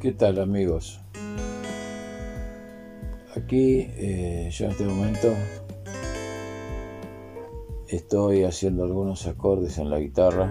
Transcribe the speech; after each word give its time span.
¿Qué 0.00 0.12
tal 0.12 0.38
amigos? 0.38 0.98
Aquí 3.36 3.86
eh, 3.98 4.48
yo 4.50 4.64
en 4.64 4.70
este 4.70 4.84
momento 4.84 5.28
estoy 7.86 8.44
haciendo 8.44 8.84
algunos 8.84 9.26
acordes 9.26 9.76
en 9.76 9.90
la 9.90 9.98
guitarra 9.98 10.50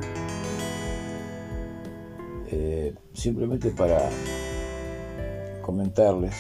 eh, 2.51 2.93
simplemente 3.14 3.71
para 3.71 4.07
comentarles 5.64 6.36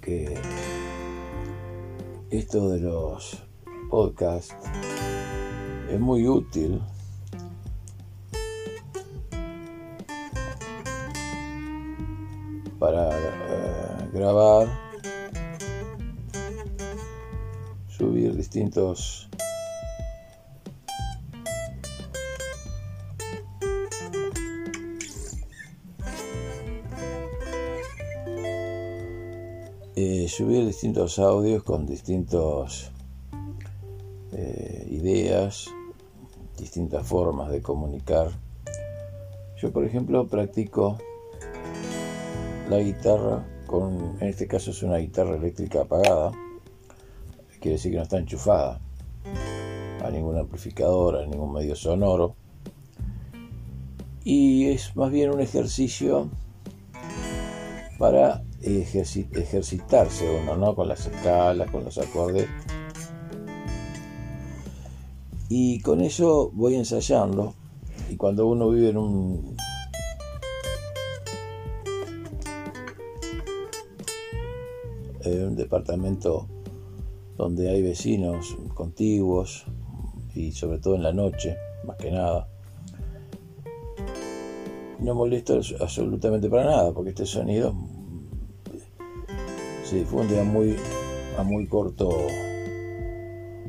que 0.00 0.38
esto 2.30 2.68
de 2.68 2.78
los 2.78 3.42
podcasts 3.90 4.54
es 5.90 5.98
muy 5.98 6.28
útil 6.28 6.80
para 12.80 13.10
eh, 13.10 14.08
grabar, 14.10 14.66
subir 17.88 18.34
distintos 18.34 19.28
eh, 29.94 30.26
subir 30.28 30.64
distintos 30.64 31.18
audios 31.18 31.62
con 31.62 31.84
distintos 31.84 32.90
eh, 34.32 34.86
ideas, 34.90 35.66
distintas 36.56 37.06
formas 37.06 37.50
de 37.50 37.60
comunicar. 37.60 38.30
Yo, 39.58 39.70
por 39.70 39.84
ejemplo, 39.84 40.26
practico 40.26 40.96
la 42.70 42.78
guitarra 42.78 43.44
con, 43.66 44.16
en 44.20 44.28
este 44.28 44.46
caso 44.46 44.70
es 44.70 44.82
una 44.84 44.98
guitarra 44.98 45.34
eléctrica 45.34 45.82
apagada, 45.82 46.30
quiere 47.60 47.76
decir 47.76 47.90
que 47.90 47.96
no 47.96 48.04
está 48.04 48.18
enchufada 48.18 48.80
a 50.04 50.10
ningún 50.10 50.38
amplificador, 50.38 51.16
a 51.16 51.26
ningún 51.26 51.52
medio 51.52 51.74
sonoro. 51.74 52.36
Y 54.22 54.68
es 54.68 54.94
más 54.94 55.10
bien 55.10 55.30
un 55.30 55.40
ejercicio 55.40 56.30
para 57.98 58.44
ejercitarse 58.62 60.30
uno, 60.42 60.56
¿no? 60.56 60.74
Con 60.76 60.88
las 60.88 61.06
escalas, 61.06 61.70
con 61.70 61.84
los 61.84 61.98
acordes. 61.98 62.46
Y 65.48 65.80
con 65.80 66.00
eso 66.02 66.50
voy 66.54 66.76
ensayando. 66.76 67.54
Y 68.08 68.16
cuando 68.16 68.46
uno 68.46 68.70
vive 68.70 68.90
en 68.90 68.96
un 68.96 69.56
en 75.24 75.48
un 75.48 75.56
departamento 75.56 76.48
donde 77.36 77.70
hay 77.70 77.82
vecinos 77.82 78.56
contiguos 78.74 79.64
y 80.34 80.52
sobre 80.52 80.78
todo 80.78 80.94
en 80.94 81.02
la 81.02 81.12
noche, 81.12 81.56
más 81.84 81.96
que 81.96 82.10
nada. 82.10 82.48
No 84.98 85.14
molesto 85.14 85.60
absolutamente 85.80 86.50
para 86.50 86.64
nada 86.64 86.92
porque 86.92 87.10
este 87.10 87.24
sonido 87.24 87.74
se 89.84 89.96
difunde 89.96 90.38
a 90.38 90.44
muy, 90.44 90.76
a 91.38 91.42
muy 91.42 91.66
corto 91.66 92.10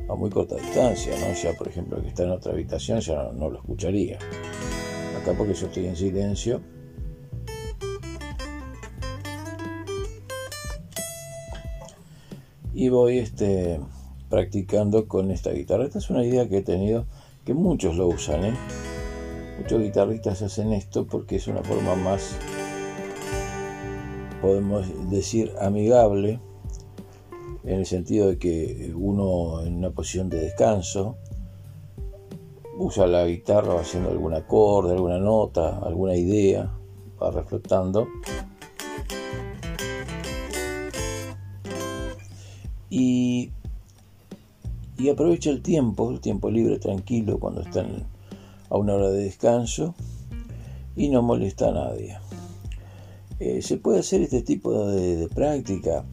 a 0.08 0.14
muy 0.14 0.28
corta 0.28 0.56
distancia, 0.56 1.14
¿no? 1.18 1.32
Ya 1.32 1.56
por 1.56 1.68
ejemplo 1.68 2.02
que 2.02 2.08
está 2.08 2.24
en 2.24 2.30
otra 2.32 2.52
habitación 2.52 3.00
ya 3.00 3.32
no 3.32 3.48
lo 3.48 3.58
escucharía. 3.58 4.18
Acá 5.20 5.32
porque 5.36 5.54
yo 5.54 5.66
estoy 5.66 5.86
en 5.86 5.96
silencio 5.96 6.60
y 12.74 12.88
voy 12.88 13.18
este, 13.18 13.80
practicando 14.28 15.06
con 15.08 15.30
esta 15.30 15.50
guitarra. 15.50 15.84
Esta 15.84 15.98
es 15.98 16.10
una 16.10 16.24
idea 16.24 16.48
que 16.48 16.58
he 16.58 16.62
tenido, 16.62 17.06
que 17.44 17.54
muchos 17.54 17.96
lo 17.96 18.08
usan, 18.08 18.44
¿eh? 18.44 18.54
Muchos 19.58 19.80
guitarristas 19.82 20.42
hacen 20.42 20.72
esto 20.72 21.06
porque 21.06 21.36
es 21.36 21.46
una 21.46 21.62
forma 21.62 21.94
más, 21.94 22.36
podemos 24.40 24.86
decir, 25.10 25.52
amigable, 25.60 26.40
en 27.64 27.78
el 27.78 27.86
sentido 27.86 28.28
de 28.28 28.38
que 28.38 28.92
uno 28.96 29.64
en 29.64 29.76
una 29.76 29.90
posición 29.90 30.28
de 30.28 30.40
descanso 30.40 31.16
usa 32.78 33.06
la 33.06 33.26
guitarra 33.26 33.78
haciendo 33.78 34.10
algún 34.10 34.34
acorde, 34.34 34.92
alguna 34.92 35.18
nota, 35.18 35.78
alguna 35.78 36.16
idea, 36.16 36.72
va 37.22 37.30
reflotando 37.30 38.08
y, 42.94 43.50
aprovecha 45.10 45.48
el 45.48 45.62
tiempo, 45.62 46.10
el 46.10 46.20
tiempo 46.20 46.50
libre, 46.50 46.78
tranquilo, 46.78 47.38
cuando 47.38 47.62
están 47.62 48.04
a 48.68 48.76
una 48.76 48.92
hora 48.92 49.10
de 49.10 49.24
descanso 49.24 49.94
y 50.94 51.08
no 51.08 51.22
molesta 51.22 51.70
a 51.70 51.72
nadie. 51.72 52.18
Eh, 53.40 53.62
se 53.62 53.78
puede 53.78 54.00
hacer 54.00 54.20
este 54.20 54.42
tipo 54.42 54.86
de, 54.88 55.26
práctica. 55.34 56.04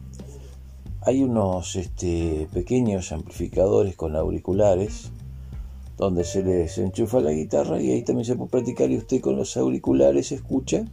Hay 1.02 1.22
unos 1.22 1.76
este, 1.76 2.48
pequeños 2.50 3.12
amplificadores 3.12 3.94
con 3.94 4.16
auriculares 4.16 5.10
donde 5.98 6.24
se 6.24 6.42
les 6.42 6.78
enchufa 6.78 7.20
la 7.20 7.32
guitarra 7.32 7.78
y 7.80 7.90
ahí 7.90 8.02
también 8.02 8.24
se 8.24 8.36
puede 8.36 8.50
practicar 8.50 8.90
y 8.90 8.96
usted 8.96 9.20
con 9.20 9.36
los 9.36 9.54
auriculares 9.58 10.32
escucha, 10.32 10.86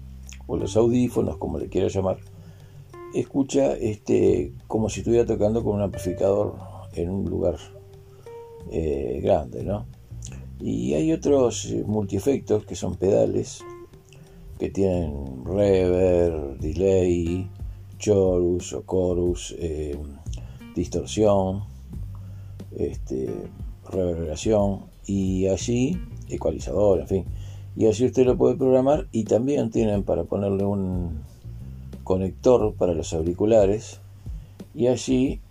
o 0.47 0.57
los 0.57 0.75
audífonos, 0.75 1.37
como 1.37 1.59
le 1.59 1.69
quiera 1.69 1.87
llamar, 1.87 2.17
escucha 3.13 3.73
este, 3.73 4.53
como 4.67 4.89
si 4.89 5.01
estuviera 5.01 5.25
tocando 5.25 5.63
con 5.63 5.75
un 5.75 5.81
amplificador 5.81 6.55
en 6.93 7.09
un 7.09 7.29
lugar 7.29 7.57
eh, 8.71 9.19
grande, 9.23 9.63
¿no? 9.63 9.85
Y 10.59 10.93
hay 10.93 11.11
otros 11.11 11.65
eh, 11.65 11.83
multiefectos 11.85 12.65
que 12.65 12.75
son 12.75 12.95
pedales 12.95 13.63
que 14.57 14.69
tienen 14.69 15.45
reverb, 15.45 16.57
delay, 16.59 17.47
chorus 17.99 18.73
o 18.73 18.83
chorus, 18.89 19.55
eh, 19.59 19.97
distorsión, 20.75 21.63
este, 22.75 23.29
reverberación 23.89 24.85
y 25.05 25.47
allí 25.47 25.99
ecualizador, 26.29 26.99
en 27.01 27.07
fin. 27.07 27.25
Y 27.75 27.85
así 27.85 28.05
usted 28.05 28.25
lo 28.25 28.37
puede 28.37 28.55
programar 28.55 29.07
y 29.11 29.23
también 29.25 29.69
tienen 29.69 30.03
para 30.03 30.23
ponerle 30.23 30.65
un 30.65 31.21
conector 32.07 32.73
para 32.75 32.93
los 32.93 33.11
auriculares 33.11 33.99
y 34.73 34.87
allí 34.87 35.41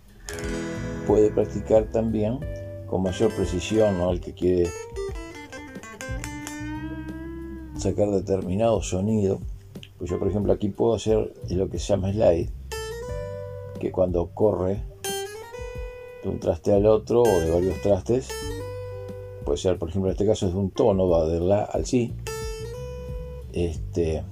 puede 1.07 1.31
practicar 1.31 1.93
también 1.93 2.41
con 2.87 3.03
mayor 3.03 3.31
precisión 3.37 3.99
¿no? 3.99 4.09
al 4.09 4.21
que 4.21 4.33
quiere 4.33 4.71
sacar 7.77 8.11
determinado 8.11 8.83
sonido. 8.83 9.39
Pues 9.99 10.11
yo 10.11 10.19
por 10.19 10.29
ejemplo 10.29 10.51
aquí 10.51 10.71
puedo 10.71 10.95
hacer 10.95 11.35
lo 11.51 11.69
que 11.69 11.79
se 11.79 11.89
llama 11.89 12.11
slide, 12.11 12.49
que 13.79 13.93
cuando 13.93 14.31
corre 14.33 14.83
de 16.23 16.29
un 16.31 16.41
traste 16.41 16.73
al 16.73 16.87
otro 16.87 17.21
o 17.21 17.41
de 17.41 17.51
varios 17.51 17.83
trastes, 17.83 18.29
puede 19.45 19.59
ser 19.59 19.79
por 19.79 19.91
ejemplo 19.91 20.09
en 20.09 20.13
este 20.13 20.27
caso 20.27 20.47
es 20.47 20.55
de 20.55 20.59
un 20.59 20.71
tono, 20.71 21.07
va 21.07 21.27
de 21.27 21.39
la 21.39 21.65
al 21.65 21.85
si, 21.85 22.15
este, 23.53 24.25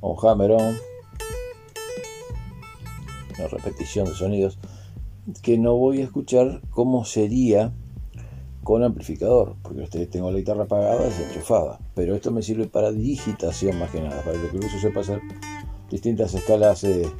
un 0.00 0.16
hammer 0.22 0.52
on, 0.52 0.93
una 3.38 3.48
repetición 3.48 4.06
de 4.06 4.14
sonidos, 4.14 4.58
que 5.42 5.58
no 5.58 5.76
voy 5.76 6.00
a 6.00 6.04
escuchar 6.04 6.60
cómo 6.70 7.04
sería 7.04 7.72
con 8.62 8.82
amplificador, 8.82 9.56
porque 9.62 10.06
tengo 10.06 10.30
la 10.30 10.38
guitarra 10.38 10.64
apagada, 10.64 11.04
desenchufada, 11.04 11.78
pero 11.94 12.14
esto 12.14 12.30
me 12.30 12.42
sirve 12.42 12.66
para 12.66 12.92
digitación 12.92 13.78
más 13.78 13.90
que 13.90 14.00
nada, 14.00 14.22
para 14.22 14.40
que 14.40 14.56
el 14.56 14.64
uso 14.64 14.78
sepa 14.80 15.00
hacer 15.00 15.20
distintas 15.90 16.34
escalas 16.34 16.82
de 16.82 17.10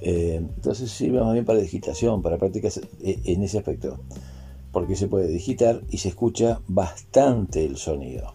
Eh, 0.00 0.36
entonces 0.36 0.90
sirve 0.90 1.20
más 1.20 1.32
bien 1.32 1.44
para 1.44 1.58
digitación, 1.58 2.22
para 2.22 2.38
prácticas 2.38 2.80
eh, 3.02 3.20
en 3.24 3.42
ese 3.42 3.58
aspecto, 3.58 4.00
porque 4.72 4.96
se 4.96 5.08
puede 5.08 5.28
digitar 5.28 5.82
y 5.90 5.98
se 5.98 6.08
escucha 6.08 6.60
bastante 6.68 7.64
el 7.64 7.76
sonido. 7.76 8.34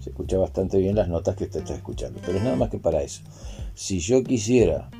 Se 0.00 0.10
escucha 0.10 0.38
bastante 0.38 0.78
bien 0.78 0.96
las 0.96 1.08
notas 1.08 1.36
que 1.36 1.44
usted 1.44 1.60
está 1.60 1.74
escuchando, 1.74 2.20
pero 2.24 2.38
es 2.38 2.44
nada 2.44 2.56
más 2.56 2.70
que 2.70 2.78
para 2.78 3.02
eso. 3.02 3.22
Si 3.74 3.98
yo 3.98 4.22
quisiera 4.22 4.90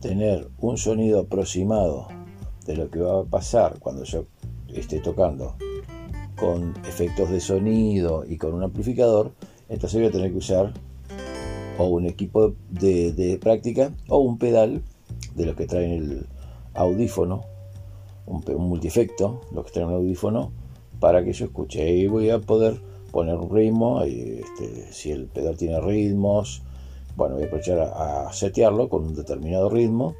tener 0.00 0.48
un 0.58 0.78
sonido 0.78 1.20
aproximado 1.20 2.08
de 2.64 2.76
lo 2.76 2.90
que 2.90 3.00
va 3.00 3.20
a 3.20 3.24
pasar 3.24 3.78
cuando 3.78 4.04
yo 4.04 4.26
esté 4.68 5.00
tocando 5.00 5.56
con 6.36 6.74
efectos 6.86 7.30
de 7.30 7.40
sonido 7.40 8.24
y 8.26 8.36
con 8.36 8.54
un 8.54 8.62
amplificador, 8.62 9.32
entonces 9.68 10.00
voy 10.00 10.08
a 10.08 10.12
tener 10.12 10.30
que 10.30 10.38
usar 10.38 10.72
o 11.78 11.86
un 11.86 12.06
equipo 12.06 12.54
de, 12.70 13.38
práctica 13.40 13.92
o 14.08 14.18
un 14.18 14.38
pedal 14.38 14.82
de 15.36 15.46
los 15.46 15.54
que 15.54 15.66
traen 15.66 15.92
el 15.92 16.26
audífono, 16.74 17.44
un, 18.26 18.42
un 18.48 18.68
multiefecto, 18.68 19.42
los 19.52 19.64
que 19.66 19.72
traen 19.72 19.88
un 19.88 19.94
audífono, 19.94 20.50
para 20.98 21.22
que 21.22 21.32
yo 21.32 21.46
escuche. 21.46 21.88
Y 21.94 22.06
voy 22.06 22.30
a 22.30 22.40
poder 22.40 22.80
poner 23.12 23.36
un 23.36 23.54
ritmo, 23.54 24.02
este, 24.02 24.92
si 24.92 25.10
el 25.10 25.26
pedal 25.26 25.56
tiene 25.56 25.80
ritmos, 25.80 26.62
bueno, 27.16 27.34
voy 27.34 27.44
a 27.44 27.46
aprovechar 27.46 27.78
a, 27.80 28.32
setearlo 28.32 28.88
con 28.88 29.04
un 29.04 29.14
determinado 29.14 29.70
ritmo, 29.70 30.14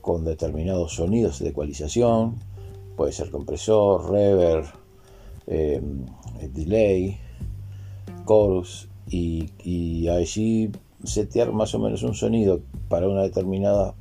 con 0.00 0.24
determinados 0.24 0.94
sonidos 0.94 1.40
de 1.40 1.50
ecualización, 1.50 2.36
puede 2.96 3.12
ser 3.12 3.30
compresor, 3.30 4.10
reverb, 4.10 4.66
em, 5.46 6.06
delay, 6.52 7.18
chorus, 8.26 8.88
y, 9.10 9.50
y 9.62 10.08
allí 10.08 10.70
setear 11.04 11.52
más 11.52 11.74
o 11.74 11.78
menos 11.78 12.02
un 12.02 12.14
sonido 12.14 12.60
para 12.88 13.08
una 13.08 13.22
determinada 13.22 13.94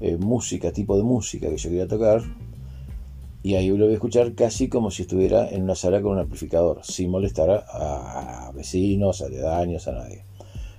eh, 0.00 0.16
música, 0.16 0.72
tipo 0.72 0.96
de 0.96 1.02
música 1.02 1.48
que 1.48 1.56
yo 1.56 1.70
quería 1.70 1.88
tocar, 1.88 2.22
y 3.42 3.54
ahí 3.54 3.68
lo 3.68 3.84
voy 3.84 3.92
a 3.92 3.94
escuchar 3.94 4.34
casi 4.34 4.68
como 4.68 4.90
si 4.90 5.02
estuviera 5.02 5.48
en 5.48 5.62
una 5.62 5.74
sala 5.74 6.02
con 6.02 6.12
un 6.12 6.18
amplificador, 6.18 6.80
sin 6.82 7.10
molestar 7.10 7.50
a, 7.50 8.48
a 8.48 8.52
vecinos, 8.52 9.22
aledaños, 9.22 9.86
a 9.86 9.92
nadie. 9.92 10.24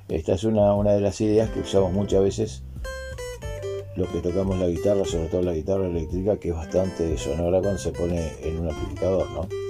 Esta 0.10 0.34
es 0.34 0.44
una, 0.44 0.74
una 0.74 0.94
de 0.94 1.02
las 1.02 1.20
ideas 1.22 1.50
que 1.50 1.62
usamos 1.62 1.94
muchas 1.94 2.22
veces 2.22 2.64
los 3.98 4.08
que 4.10 4.20
tocamos 4.20 4.60
la 4.60 4.68
guitarra, 4.68 5.04
sobre 5.06 5.28
todo 5.28 5.42
la 5.42 5.54
guitarra 5.54 5.88
eléctrica, 5.88 6.38
que 6.38 6.50
es 6.50 6.56
bastante 6.56 7.18
sonora 7.18 7.60
cuando 7.62 7.80
se 7.80 7.92
pone 7.92 8.32
en 8.44 8.60
un 8.60 8.70
amplificador, 8.70 9.30
¿no? 9.32 9.67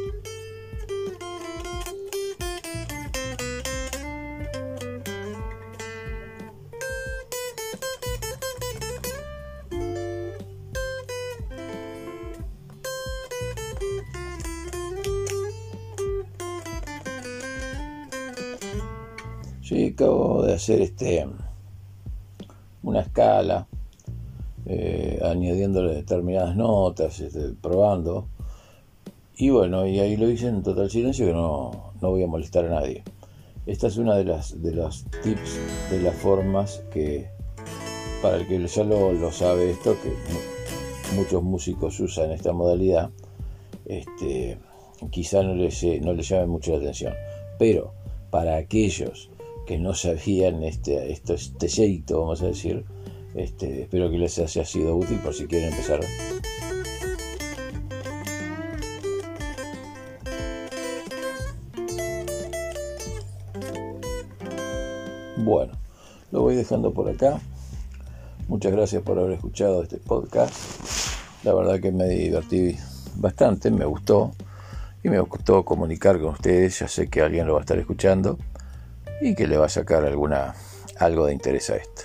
Sí, 19.67 19.87
acabo 19.93 20.43
de 20.43 20.53
hacer 20.53 20.79
este 20.79 21.27
una 22.83 23.01
escala, 23.01 23.67
eh, 24.65 25.19
determinadas 25.21 26.55
notas, 26.55 27.19
este, 27.19 27.49
probando. 27.61 28.29
Y 29.35 29.49
bueno, 29.49 29.85
y 29.85 29.99
ahí 29.99 30.15
lo 30.15 30.29
hice 30.29 30.47
en 30.47 30.63
total 30.63 30.89
silencio 30.89 31.25
que 31.25 31.33
no, 31.33 31.91
voy 31.99 32.23
a 32.23 32.27
molestar 32.27 32.63
a 32.63 32.69
nadie. 32.69 33.03
Esta 33.65 33.87
es 33.87 33.97
una 33.97 34.15
de 34.15 34.23
las 34.23 34.63
de 34.63 34.73
los 34.73 35.03
tips, 35.21 35.59
de 35.91 36.01
las 36.01 36.15
formas 36.15 36.81
que, 36.89 37.27
para 38.21 38.37
el 38.37 38.47
que 38.47 38.65
ya 38.65 38.83
lo, 38.85 39.31
sabe 39.33 39.71
esto, 39.71 39.97
que 40.01 41.13
muchos 41.13 41.43
músicos 41.43 41.99
usan 41.99 42.31
esta 42.31 42.53
modalidad, 42.53 43.09
este, 43.85 44.59
quizá 45.11 45.43
no 45.43 45.55
les, 45.55 45.83
no 45.99 46.13
les 46.13 46.29
llame 46.29 46.47
mucho 46.47 46.71
la 46.71 46.77
atención. 46.77 47.13
Pero 47.59 47.91
para 48.29 48.55
aquellos 48.55 49.29
que 49.67 49.77
no 49.77 49.93
sabían 49.93 50.63
este, 50.63 51.11
este 51.11 52.03
vamos 52.13 52.41
a 52.41 52.47
decir. 52.47 52.85
Este, 53.35 53.81
espero 53.81 54.09
que 54.09 54.17
les 54.17 54.39
haya 54.39 54.65
sido 54.65 54.95
útil 54.95 55.19
por 55.19 55.33
si 55.33 55.45
quieren 55.45 55.69
empezar. 55.69 55.99
Bueno, 65.35 65.73
lo 66.31 66.41
voy 66.41 66.55
dejando 66.55 66.93
por 66.93 67.09
acá. 67.09 67.39
Muchas 68.47 68.71
gracias 68.71 69.03
por 69.03 69.19
haber 69.19 69.33
escuchado 69.33 69.83
este 69.83 69.97
podcast. 69.97 70.55
La 71.43 71.53
verdad 71.53 71.79
que 71.81 71.91
me 71.91 72.05
divertí 72.05 72.77
bastante, 73.17 73.69
me 73.69 73.85
gustó 73.85 74.31
y 75.03 75.09
me 75.09 75.19
gustó 75.19 75.65
comunicar 75.65 76.19
con 76.19 76.29
ustedes. 76.29 76.79
Ya 76.79 76.87
sé 76.87 77.09
que 77.09 77.21
alguien 77.21 77.45
lo 77.45 77.53
va 77.53 77.59
a 77.59 77.63
estar 77.63 77.77
escuchando 77.77 78.37
y 79.21 79.35
que 79.35 79.47
le 79.47 79.57
va 79.57 79.65
a 79.65 79.69
sacar 79.69 80.05
alguna, 80.05 80.55
algo 80.97 81.25
de 81.25 81.33
interés 81.33 81.69
a 81.69 81.77
esto. 81.77 82.03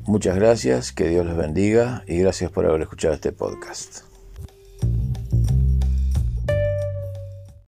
Muchas 0.00 0.36
gracias, 0.36 0.92
que 0.92 1.08
Dios 1.08 1.24
los 1.24 1.36
bendiga 1.36 2.02
y 2.06 2.18
gracias 2.18 2.50
por 2.50 2.66
haber 2.66 2.82
escuchado 2.82 3.14
este 3.14 3.32
podcast. 3.32 4.11